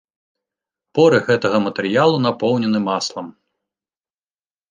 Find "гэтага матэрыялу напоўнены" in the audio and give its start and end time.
1.27-2.79